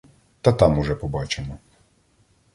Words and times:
Та 0.41 0.53
там 0.53 0.79
уже 0.79 0.95
побачимо. 0.95 1.57